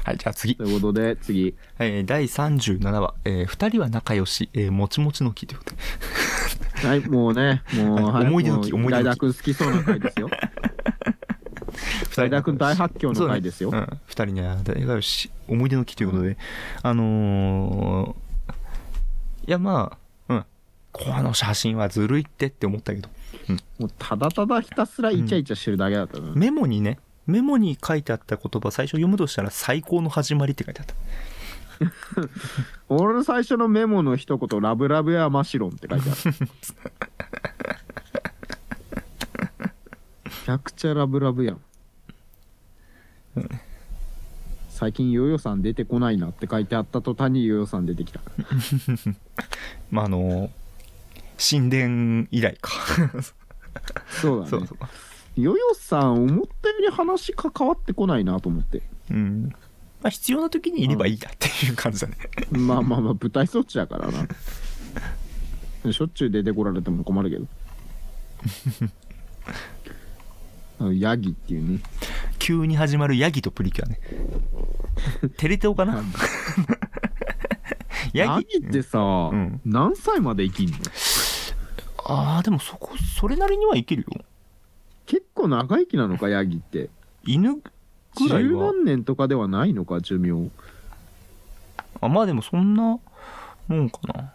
[0.04, 0.56] はいじゃあ次。
[0.56, 1.54] ということで次。
[1.80, 5.76] えー第37話、え2人は仲良し、えーもちもちの木ということ。
[6.82, 9.04] ではいもうねもう、はい、思い出の木思い出の木。
[9.04, 10.30] 大田君好きそうな回ですよ。
[12.16, 13.88] 大田君大発狂の回ですよ、そうね。
[13.90, 16.38] うん、2人には仲良し思い出の木ということで、
[16.82, 18.27] あのー
[19.48, 19.98] いやま
[20.30, 20.46] あうん。
[20.92, 23.10] この写真はずるいってって思ったけど。
[23.80, 30.96] もうただただひたすらイチャイチャしてるだけだったな、メモにねメモに書いてあった言葉最初読むとしたら最高の始まりって書いてあった。
[32.90, 36.20] 俺の最初のメモの一言「ラブラブやマシロン」って書いてある
[40.26, 41.62] めちゃくちゃラブラブやん、
[44.78, 48.22] 最近ヨヨさん出てこないなって書いてあった途端にヨヨさん出てきた。
[49.90, 50.50] まああのー
[51.40, 52.72] 神殿以来か。
[54.22, 54.50] そうだね。
[54.52, 54.78] そうそう。
[55.36, 58.84] ヨヨさん思ったより話関わってこないなと思って。
[59.10, 59.50] うん。
[60.04, 62.16] まあ必要な時にいればいいやっていう感じだね。
[62.52, 64.28] まあまあまあ舞台装置だからな。
[65.92, 67.48] しょっちゅう出てこられても困るけど
[70.94, 71.80] ヤギっていうね。
[72.40, 74.00] 急に始まるヤギとプリキュアね。
[75.38, 76.04] テレテオかな？
[78.14, 78.60] ヤヤギ？
[78.62, 79.60] ギってさ、ん。
[79.66, 80.78] 何歳まで生きんの？
[82.06, 84.08] ああでもそこそれなりには生きるよ。
[85.06, 86.90] 結構長生きなのかヤギって。
[87.26, 87.62] 犬ぐ
[88.30, 90.50] らい十は何年とかではないのか寿命。
[92.00, 93.00] あまあでもそんな
[93.68, 94.32] もんかな。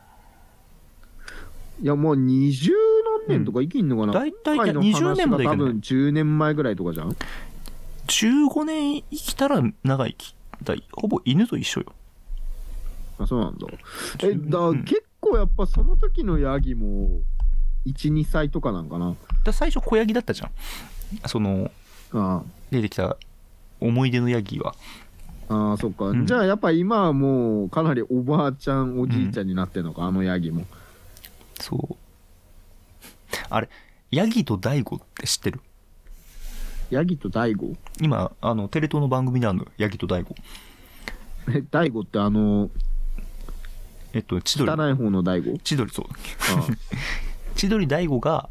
[1.80, 2.91] いやもう二十何
[3.28, 7.16] 年とか生きんのかな、大体今回の20年まで多分10年前ぐらいとかじゃん
[8.06, 11.86] ？15年生きたら長生きだほぼ犬と一緒よ。
[13.18, 13.66] あそうなんだ。
[14.24, 14.84] えだ、うん。
[14.84, 17.20] 結構やっぱその時のヤギも
[17.86, 19.14] 12歳とかなんかな？
[19.44, 20.50] だ最初子ヤギだったじゃん。
[21.28, 21.70] その
[22.12, 23.16] あ出てきた
[23.80, 24.74] 思い出のヤギは。
[25.48, 26.26] あああそっか、うん。
[26.26, 30.64] じゃあやっぱ今はもうかなりおばあちゃんおじいちゃんになってんのか、あのヤギも。
[31.60, 31.96] そう
[33.48, 33.68] あれ
[34.10, 35.60] ヤギと大悟って知ってる？
[36.90, 37.76] ヤギと大悟？
[38.00, 40.34] 今あのテレ東の番組であるのヤギと大悟。
[41.48, 42.70] え大悟ってあの
[44.12, 44.70] えっと千鳥。
[44.70, 45.58] 汚い方の大悟？
[45.58, 46.06] 千鳥そう。
[46.56, 46.66] ああ。
[47.56, 48.48] 千鳥大悟が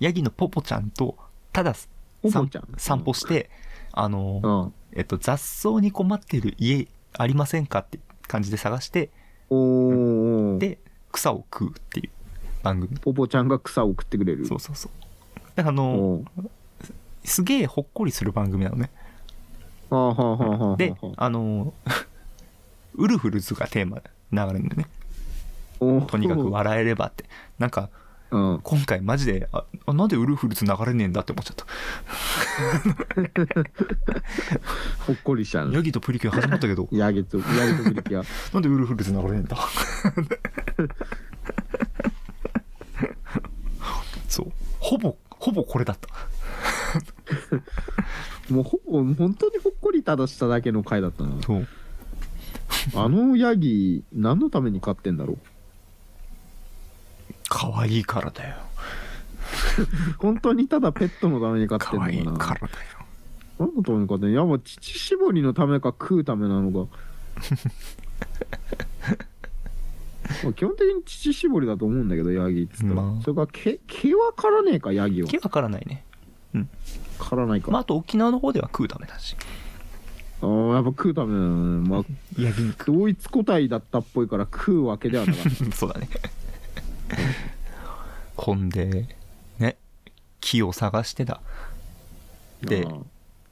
[0.00, 1.16] ヤギのポポちゃんと
[1.52, 1.88] ただ散
[2.22, 2.68] ポポちゃん？
[2.76, 3.50] 散歩して
[3.92, 9.10] あの、うんえっと、雑草に困ってる家ありませんかって感じで探して
[9.50, 10.78] で
[11.12, 12.10] 草を食うっていう
[12.62, 12.96] 番組。
[12.98, 14.46] ポポちゃんが草を食ってくれる。
[14.46, 14.92] そうそうそう。
[15.54, 16.24] だからあの
[17.24, 18.90] すげえほっこりする番組なのね。
[20.76, 21.72] であの
[22.94, 24.88] ウルフルズがテーマで流れるんだよね。
[26.06, 27.24] とにかく笑えればって。
[27.58, 27.88] なんか
[28.30, 28.60] うん。
[28.62, 31.64] 今回マジでああなんでウルフルズ流れねえんだって思っちゃった。
[35.06, 36.88] ほっこりしたねヤギとプリキュア始まったけど。
[36.92, 38.24] ヤギとヤギとプリキュア。
[38.52, 39.56] なんでウルフルズ流れねえんだ
[44.28, 44.52] そう
[44.88, 46.08] ほぼほぼこれだった。
[48.48, 51.42] もうほぼ本当にほっこりただしただけの回だったな。
[51.42, 51.68] そう。
[52.94, 55.38] あのヤギ何のために飼ってんだろう？
[57.50, 58.56] 可愛いからだよ。
[60.16, 62.78] 本当にただペットのために飼ってん可愛いのかなからだよ。
[63.58, 64.48] 何のために飼ってんの？
[64.48, 66.96] やっぱ乳搾りのためか食うためなのか
[70.44, 76.04] まあ基本的に乳搾りだと思うんだけどヤギっつったら、まあそれから毛毛は刈らねえかヤギは毛わからないね。
[77.18, 79.36] 刈らないか、まああと沖縄の方では食うためだし。
[80.40, 82.02] あーやっぱ食うためなのね、まあ、
[82.40, 82.92] ヤギ肉。
[82.92, 85.50] 同一個体だったっぽいから食うわけではなかった。
[85.76, 86.08] そうだね。
[88.36, 89.08] ほんで
[89.58, 89.76] ね
[90.40, 91.40] 木を探してた
[92.62, 93.02] であー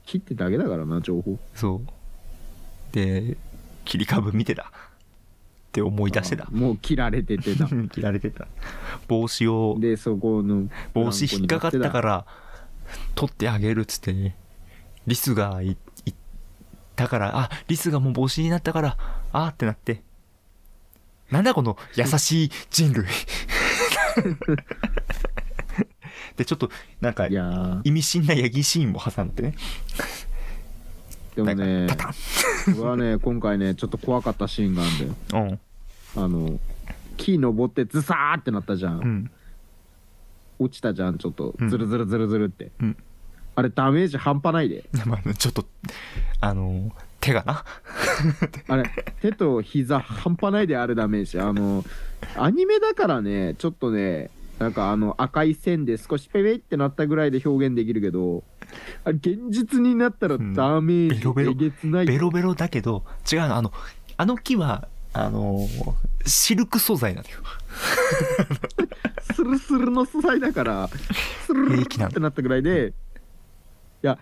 [0.04, 1.38] 切ってだけだからな情報。
[1.54, 2.94] そう。
[2.94, 3.36] で
[3.84, 4.70] 切り株見てた
[5.76, 6.46] って思い出してた。
[6.50, 7.68] もう切られててた。
[7.92, 8.46] 切られてた。
[9.08, 12.26] 帽子をでそこの帽子引っかかったからら
[13.14, 14.36] 取ってあげるっつってね。
[15.06, 16.14] リスがいいっ
[16.96, 18.96] たからあリスがもう帽子になったから
[19.32, 20.02] あーってなって。
[21.30, 23.04] なんだこの優しい人類
[26.36, 29.54] でちょっとなんか意味深なヤギシーンも挟んでね
[31.36, 32.12] でもねなんかパ
[32.72, 35.44] タ俺はね今回ねちょっと怖かったシーンがあるんだよ。
[35.46, 35.60] ン
[36.16, 36.58] あの
[37.16, 39.02] 木登ってズサーってなったじゃん、うん。
[39.02, 39.30] うん
[40.58, 41.54] 落ちたじゃんちょっと。
[41.58, 41.68] うん。
[41.68, 42.96] ズルズルズルズルって、うん。
[43.54, 44.84] あれダメージ半端ないで。
[45.04, 45.64] まあちょっと
[46.40, 47.64] あの手がな。
[48.68, 51.38] あれ手と膝半端ないであるダメージ。
[51.40, 51.84] あの
[52.36, 58.42] アニメだからねちょっとねなんかあの赤い線で少しペペってなったぐらいで表現できるけど
[59.04, 60.54] あれ現実になったらうん。
[60.54, 62.06] ダメージベロベロえげつない。
[62.06, 63.72] ベロベロだけど違うのあの
[64.16, 65.66] あの木はあの
[66.26, 67.36] シルク素材なのよ。
[69.34, 70.88] スルスルの素材だから
[71.46, 72.92] スルルル平気なのってなったぐらいで
[74.02, 74.18] いや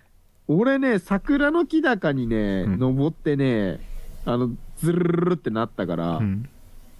[0.48, 2.78] 俺ね桜の木高にね、うん。
[2.78, 3.80] 登ってね
[4.24, 6.48] あのズルルルルってなったから、うん。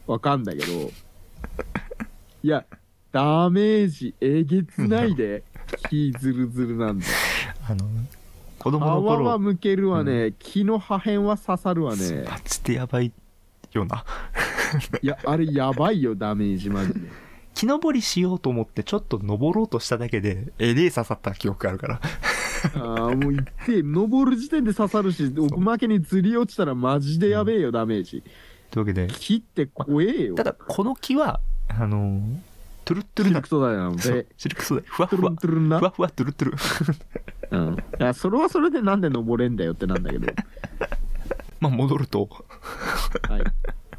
[0.07, 0.64] わかんだけど
[2.42, 2.66] いや
[3.11, 5.42] ダメージえげつないで
[5.88, 7.07] 木ズルズルなんだ。
[7.68, 7.85] あの
[8.59, 12.24] 子供の泡は頃向けるわね、木の破片は刺さるわね。
[12.29, 13.12] マジでやばい
[13.72, 14.05] よな。
[15.03, 17.00] いやあれやばいよダメージマジで。
[17.55, 22.00] 木登りしようと思ってちょっと登ろうとしただけでえれ刺さった記憶があるから。
[22.77, 28.22] ああもう行って登る時点で刺さるしおまけにずり落ちたらマジでやべえよ、ダメージ
[28.70, 28.87] という。
[28.87, 32.22] わけで木って怖えよただこの木はあの
[32.85, 34.14] トゥルットゥルなシルク素材なのそう。
[34.14, 35.79] でシルク素材ふわトゥルふわントゥルンな。
[35.79, 37.59] ふわふわトゥルトゥル。
[37.59, 40.33] うん、いやそれはそれでなんで登れんだよってなんだけど。
[41.61, 42.29] まあ戻ると。
[43.29, 43.42] はい。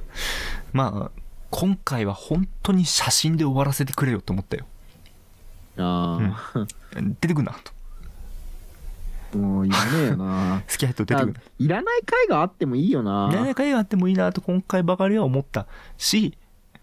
[0.74, 4.66] まあ今回は本当に写真で終わらせてくれよって思ったよ。
[5.78, 6.20] あ
[7.20, 7.72] 出てくんなと。
[9.34, 10.64] あ、もういらねえよな。
[10.68, 11.40] スキャット出てくんな。
[11.40, 13.30] あいらない回があってもいいよな。
[13.30, 15.66] 何回があってもいいなと今回ばかりは思った
[15.98, 16.38] し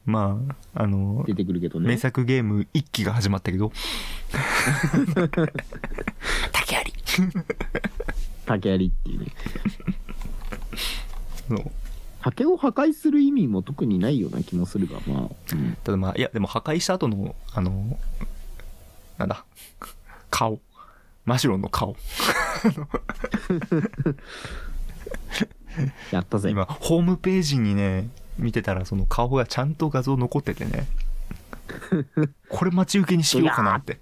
[0.05, 0.41] ま
[0.75, 3.73] ああの出てくるけど名ね作ゲーム1期が始まったけど。
[6.53, 6.93] 竹槍
[8.47, 9.27] 竹槍っていうね。
[11.49, 11.71] そう。
[12.23, 15.77] 竹を破壊する意味も特にないような気もするがまあ、うん。
[15.83, 17.99] ただまあいやでも破壊した後のあの
[19.19, 19.45] なんだ？
[20.31, 20.61] 顔。
[21.25, 21.97] マシュロンの顔。
[26.11, 26.51] やったぜ。
[26.51, 30.87] 今ホームページにね見てたらその顔がちゃんと画像残っててね。
[32.49, 34.01] これ待ち受けにしようかなって。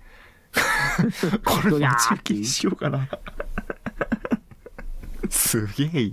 [1.45, 3.09] これ待ち受けにしようかな。
[5.29, 6.13] すげえ。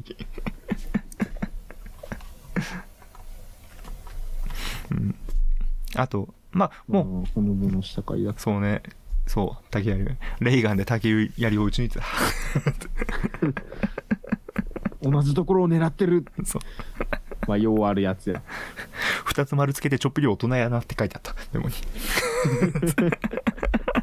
[5.96, 7.42] あとまあもう。
[7.42, 8.34] のぼのした回だ。
[8.38, 8.84] そうね。
[9.26, 10.18] そう竹槍。
[10.40, 12.06] レイガンで竹槍を撃ち抜いてた。
[15.10, 16.26] 同じところを狙ってる。
[16.44, 16.62] そう
[17.48, 18.42] まあようあるやつや。
[19.26, 21.36] 二つ丸つけてちょっぴり大人やなって書いてあった。
[21.54, 21.76] メモに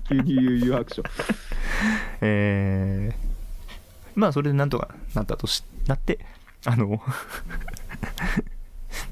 [0.09, 1.03] 急に悠々白書。
[2.21, 3.17] えー、
[4.15, 6.19] まあそれでなんとかなったとしなって
[6.65, 7.03] あの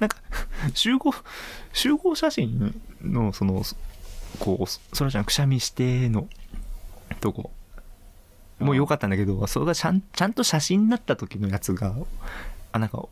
[0.00, 0.16] なんか
[0.74, 1.14] 集合
[1.72, 3.62] 集合写真のその
[4.38, 6.28] こうそらちゃんくしゃみしての
[7.20, 7.50] とこ。
[8.58, 11.96] もう良かったんだけどそれがちゃんちゃんと写真になった時のやつが
[12.70, 13.10] あなんかお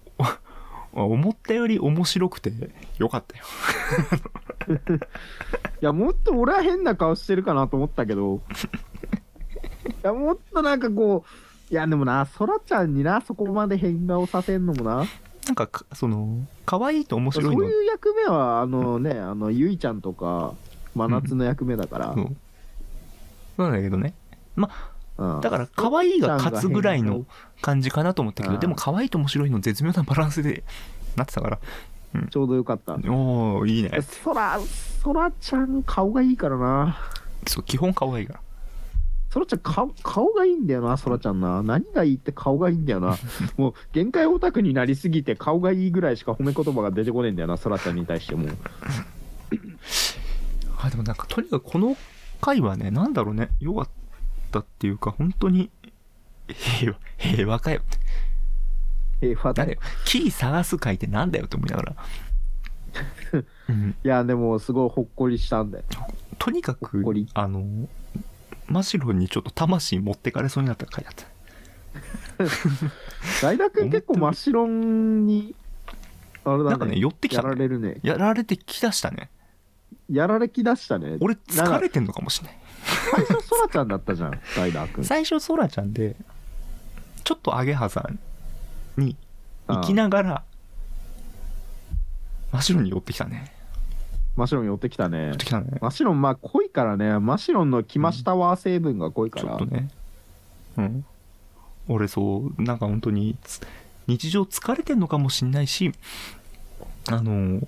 [0.92, 2.52] 思ったより面白くて
[2.98, 3.44] よかったよ。
[5.82, 8.42] いやもっと俺は変な顔してるかなと思ったけど。
[9.86, 11.24] いやもっとなんかこ
[11.70, 15.04] ういやでもなそらちゃんになそこまで変顔させんのもな。
[15.46, 17.64] なんかかその可愛いと面そう白いの。
[17.64, 20.54] いう役目はあのねあのゆいちゃんとか
[20.94, 22.24] 真夏の役目だから、そう
[23.56, 24.14] そうなんだけどね。
[24.56, 24.68] うん
[25.42, 27.26] だから可愛いが勝つぐらいの
[27.60, 30.64] 感じかなと思ったけどでも可愛いと面白いの絶妙なバランスで
[31.16, 31.58] なってたから。
[32.30, 32.96] ちょうどよかった。
[33.08, 33.90] おおいいね。
[34.02, 34.58] そら
[35.02, 36.98] そらちゃん顔がいいからな。
[37.46, 38.40] そう基本可愛いから。
[39.30, 41.62] そらちゃん顔顔がいいんだよなそらちゃんな。
[41.62, 43.16] 何がいいって顔がいいんだよな。
[43.56, 48.48] もう限界オタクになりすぎて顔がいいぐらいしか褒め言葉が出てこねえんだよなそらちゃんに対しても。
[50.78, 51.96] あでもなんかとにかくこの
[52.40, 53.50] 回はねなんだろうね。
[53.60, 53.99] よかった
[54.58, 55.70] っていうか本当に
[56.48, 57.80] 平和平和かよ。
[59.20, 59.80] 平和だ誰よ？
[60.04, 61.96] キー探す回ってなんだよって思いながら、
[63.68, 65.84] うん、いやでもすごいほっこりしたんだよ。
[66.38, 67.88] とにかくあの
[68.66, 71.24] 真白にちょっと魂持ってかれそうになった回だった。
[73.42, 75.54] 大田君結構真っ白に
[76.44, 78.00] あれだねなんかね寄ってきたやらねれるね。
[78.02, 79.30] やられてきだしたね。
[80.08, 81.18] やられきだしたね。
[81.20, 85.04] 俺疲れてんのかもしれない最初そらちゃんだったじゃん 大田君。
[85.04, 86.16] 最初ソラちゃんで
[87.24, 88.18] ちょっとアゲハさん
[89.00, 89.16] に
[89.68, 90.42] 行きながら
[92.52, 93.52] 真っ白に寄ってきたね。
[94.36, 95.28] 真っ白に寄ってきたね。
[95.28, 95.78] 寄ってきたね。
[95.80, 97.18] 真っ白まあ濃いからね。
[97.18, 99.90] 真っ白の来ましたわ成分が濃いから、ちょっとね。
[100.76, 101.04] うん。
[101.88, 103.60] 俺そうなんか本当につ
[104.06, 105.92] 日常疲れてんのかもしんないし
[107.10, 107.60] あの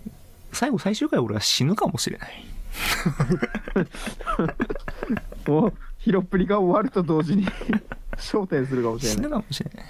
[0.52, 2.44] 最後最終回俺は死ぬかもしれない
[5.48, 7.46] おヒロップリが終わると同時に
[8.16, 9.16] 焦点するかもしれない。
[9.16, 9.84] 死ぬかもしれない。
[9.84, 9.88] い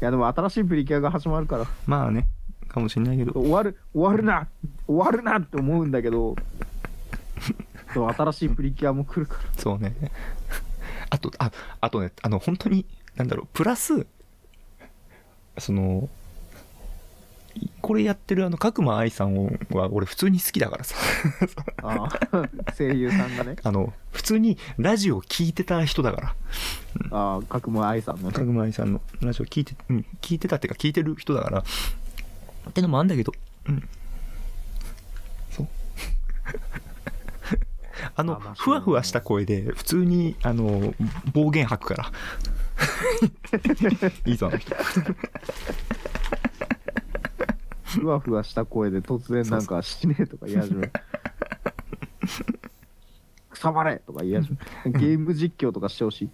[0.00, 1.66] やでも新しいプリキュアが始まるから。
[1.86, 2.26] まあね
[2.68, 3.32] かもしんないけど。
[3.32, 4.46] 終わる終わるな
[4.86, 6.36] 終わるなって思うんだけど
[7.92, 9.40] そう新しいプリキュアも来るから。
[9.56, 9.94] そうね。
[11.10, 12.86] あとああとねあの本当に
[13.16, 14.06] なんだろうプラス
[15.58, 16.08] そのい
[17.80, 20.96] これやってるあの角間愛さんは俺普通に好きだからさ。
[21.82, 23.56] ああ声優さんがね。
[23.62, 26.34] あの普通にラジオ聞いてた人だから。
[27.10, 28.32] ああ角間愛さんのね。
[28.32, 31.64] 角間愛さんのラジオ聞いて、うん、聞いてたっていうか聞いてる人だから。
[32.70, 33.34] ってのもあんだけど
[33.68, 33.86] うん。
[35.50, 35.68] そう。
[38.16, 40.94] あのふわふわした声で普通にあの
[41.32, 42.10] 暴言吐くから。
[44.24, 44.74] いいぞあの人
[48.00, 50.92] ふわふわした声で突然なんか死ねえとか言い始める。
[53.50, 54.56] くさばれとか言い始め
[54.92, 54.98] る。
[54.98, 56.30] ゲーム実況とかしてほしい。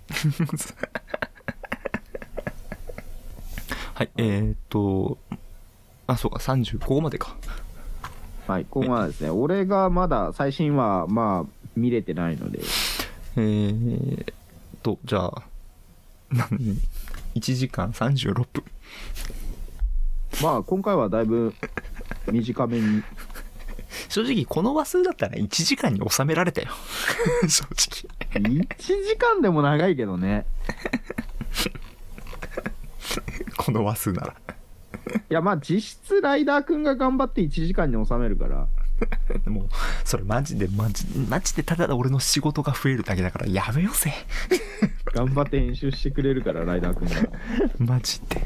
[3.94, 5.18] はいえー、っと
[6.06, 7.36] あそうか30ここまでか。
[8.46, 9.30] はいここまでですね。
[9.30, 12.60] 俺がまだ最新はまあ見れてないので。
[13.36, 14.34] えー、っ
[14.82, 15.42] とじゃあ
[16.30, 16.80] 何
[17.34, 18.64] ？1時間36分
[20.42, 21.54] まあ今回はだいぶ
[22.30, 23.02] 短めに。
[24.08, 26.68] 正直この話数だったら1時間に収められたよ。
[27.48, 27.76] 正直。
[28.34, 30.46] 1時間でも長いけどね。
[33.56, 34.34] この話数なら。
[35.28, 38.68] いやまあ実質ライダーくんが頑張って1時間に収めるから。
[39.46, 39.68] もう
[40.04, 44.12] それマジでマジマジでただ俺の仕事が増えるだけだからやめよせ
[45.14, 47.14] 頑張って編集してくれるからライダーくんが
[47.78, 48.42] マジで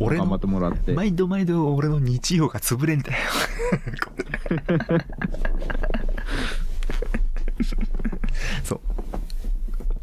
[0.00, 0.92] 俺頑張っのてもらって。
[0.92, 3.18] 毎度毎度俺の日曜が潰れんだよ。
[8.64, 8.80] そう。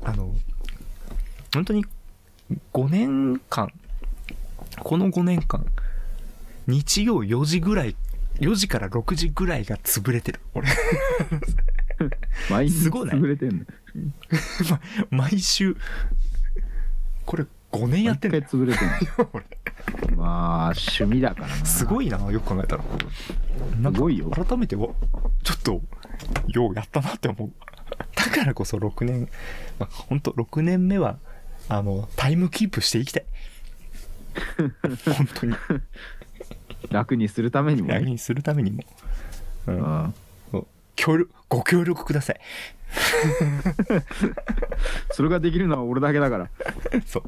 [0.03, 0.33] あの
[1.53, 1.85] 本当に
[2.73, 3.71] 5年間
[4.79, 5.65] この5年間
[6.67, 7.95] 日曜4時ぐらい
[8.39, 10.39] 4時から6時ぐらいが潰れてる。
[10.53, 10.67] 俺。
[12.51, 13.17] 毎日すごない？
[13.17, 13.65] 潰れてんの？
[15.09, 15.77] 毎週
[17.25, 19.29] これ5年やってんだよ毎回潰れてんの？
[20.25, 21.53] まあ趣味だからな。
[21.65, 22.83] すごいなよく考えたら。
[22.83, 24.31] すごいよ。
[24.31, 24.87] 改めてわ
[25.43, 25.81] ちょっと
[26.47, 27.51] ようやったなって思う。
[28.15, 29.29] だからこそ6年
[29.77, 31.19] まあほんと6年目は
[31.69, 33.25] あのタイムキープしていきたい。
[35.15, 35.55] 本当に。
[36.89, 37.99] 楽にするためにもね。
[37.99, 38.83] 来にするためにも、
[39.67, 39.75] う、う。
[39.75, 40.13] ん
[40.95, 42.39] 協力ご協力ください。
[45.11, 46.49] それができるのは俺だけだから。
[47.05, 47.23] そう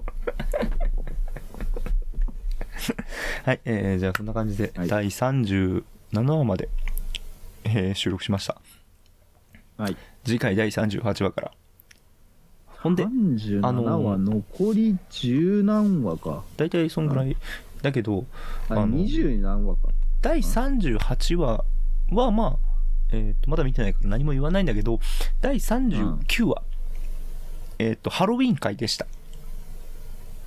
[3.45, 4.88] はい、えーじゃあそんな感じで、はい。
[4.88, 6.69] 第37話まで、
[7.63, 8.61] えー収録しました。
[9.78, 9.97] はい。
[10.25, 11.51] 次回第38話から。
[12.67, 16.43] ほんで？37あの話残り十何話か。
[16.57, 17.36] 大体そんぐらい。
[17.82, 18.25] だけど
[18.69, 19.89] ああの20何話か。
[20.21, 21.63] 第38話
[22.11, 22.57] はまあ、
[23.11, 24.99] えーとまだ見てないから何も言わないんだけど
[25.41, 26.63] 第39話、
[27.80, 29.05] えっ、とハロウィン会でした。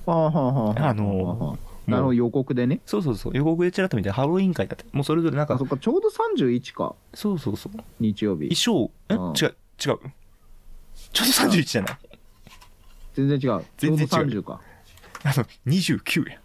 [0.05, 1.57] はあはあはああの
[1.87, 2.79] なるほど予告でね。
[2.85, 3.35] そうそうそう。
[3.35, 4.85] 予告でちらっと見てハロウィン会だって。
[4.91, 6.95] もうそれぞれなんかあそっかちょうど31か。
[7.13, 7.73] そうそうそう。
[7.99, 8.55] 日曜日。
[8.55, 9.15] 衣装え？
[9.15, 9.33] うん。
[9.33, 9.55] 違う違う。
[9.79, 11.97] ちょうど31じゃない？
[13.13, 13.65] 全然違う。
[13.77, 14.07] 全然違う。
[14.09, 14.61] ちょうど30か。
[15.23, 16.39] あの29や。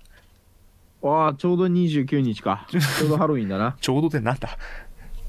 [1.03, 2.67] ああちょうど29日か。
[2.71, 3.77] ちょうどハロウィンだな。
[3.81, 4.57] ちょうどでなんだ？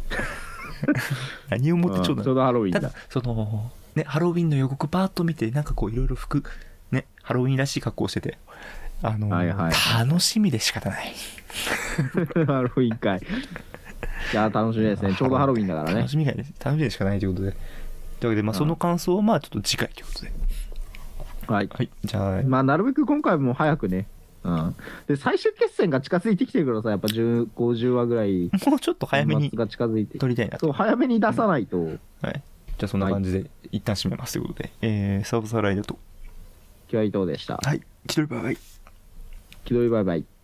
[1.49, 2.79] 何をもってちょうどうんちょうどハロウィンだ。
[2.81, 6.43] ただそのねハロウィンの予告パーッと見てなんかこういろいろ服
[6.91, 8.37] ねハロウィンらしい格好してて
[9.01, 10.07] あの、はいはい。
[10.07, 11.13] 楽しみで仕方ない。
[12.45, 15.15] ハロウィン会いや楽しみですね。
[15.15, 15.95] ちょうどハロウィンだからね。
[15.95, 17.51] 楽しみ楽しみでしかないということで。
[18.19, 20.31] というわけでまあうんその感想はまあちょっと次回ということで。
[21.47, 21.69] はい。
[21.71, 21.89] はい。
[22.03, 24.07] じゃあまあなるべく今回も早くね。
[24.43, 24.75] うん。
[25.07, 28.49] で最終決戦が近づいてきてるからさやっぱ10 50話ぐらい。
[28.67, 30.17] もうちょっと早めに末が近づいて。
[30.17, 30.65] 撮りたいなと。
[30.65, 31.83] そう早めに出さないと。
[31.83, 31.97] はい。
[32.77, 35.97] じゃあそんな感じで一旦締めますということで、えー、サブサライドと。
[36.89, 37.57] 今日は伊藤でした。
[37.57, 37.81] はい。
[38.07, 38.57] 気取りバイバイ
[39.67, 40.36] 気取りバイバイ。